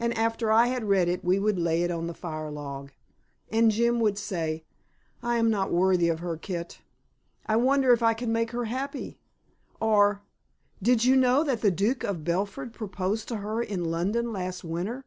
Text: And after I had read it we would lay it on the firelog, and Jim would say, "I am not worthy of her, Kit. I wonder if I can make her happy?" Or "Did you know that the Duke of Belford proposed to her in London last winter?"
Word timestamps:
And 0.00 0.12
after 0.18 0.50
I 0.50 0.66
had 0.66 0.88
read 0.88 1.06
it 1.06 1.24
we 1.24 1.38
would 1.38 1.56
lay 1.56 1.84
it 1.84 1.92
on 1.92 2.08
the 2.08 2.12
firelog, 2.12 2.90
and 3.52 3.70
Jim 3.70 4.00
would 4.00 4.18
say, 4.18 4.64
"I 5.22 5.36
am 5.36 5.48
not 5.48 5.70
worthy 5.70 6.08
of 6.08 6.18
her, 6.18 6.36
Kit. 6.36 6.80
I 7.46 7.54
wonder 7.54 7.92
if 7.92 8.02
I 8.02 8.12
can 8.12 8.32
make 8.32 8.50
her 8.50 8.64
happy?" 8.64 9.20
Or 9.80 10.22
"Did 10.82 11.04
you 11.04 11.14
know 11.14 11.44
that 11.44 11.60
the 11.60 11.70
Duke 11.70 12.02
of 12.02 12.24
Belford 12.24 12.72
proposed 12.72 13.28
to 13.28 13.36
her 13.36 13.62
in 13.62 13.84
London 13.84 14.32
last 14.32 14.64
winter?" 14.64 15.04